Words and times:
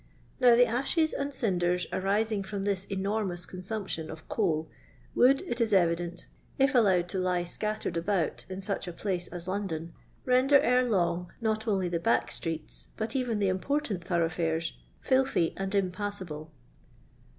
Now 0.39 0.55
the 0.55 0.65
ashes 0.65 1.13
and 1.13 1.31
cinders 1.31 1.85
arising 1.93 2.41
from 2.41 2.63
this 2.63 2.85
enormous 2.85 3.45
consumption 3.45 4.09
of 4.09 4.27
coal 4.27 4.67
would, 5.13 5.43
it 5.43 5.61
is 5.61 5.73
evident, 5.73 6.25
if 6.57 6.73
allowed 6.73 7.07
to 7.09 7.19
lie 7.19 7.43
8catti>red 7.43 7.97
about 7.97 8.43
iu 8.49 8.61
such 8.61 8.87
a 8.87 8.93
place 8.93 9.27
as 9.27 9.47
London, 9.47 9.93
render, 10.25 10.59
ere 10.61 10.89
long, 10.89 11.31
not 11.39 11.67
only 11.67 11.87
the 11.87 11.99
back 11.99 12.31
fctrects, 12.31 12.87
but 12.97 13.15
even 13.15 13.37
the 13.37 13.49
imp^)r 13.49 13.79
tant 13.79 14.03
thoroughfares, 14.03 14.73
filihy 15.05 15.53
and 15.55 15.75
impassable. 15.75 16.49